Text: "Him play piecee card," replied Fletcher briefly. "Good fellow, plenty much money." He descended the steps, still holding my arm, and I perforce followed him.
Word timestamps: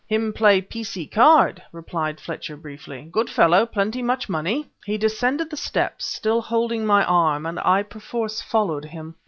"Him 0.07 0.33
play 0.33 0.61
piecee 0.63 1.05
card," 1.05 1.61
replied 1.71 2.19
Fletcher 2.19 2.57
briefly. 2.57 3.07
"Good 3.11 3.29
fellow, 3.29 3.67
plenty 3.67 4.01
much 4.01 4.27
money." 4.27 4.67
He 4.83 4.97
descended 4.97 5.51
the 5.51 5.57
steps, 5.57 6.05
still 6.05 6.41
holding 6.41 6.87
my 6.87 7.05
arm, 7.05 7.45
and 7.45 7.59
I 7.59 7.83
perforce 7.83 8.41
followed 8.41 8.85
him. 8.85 9.13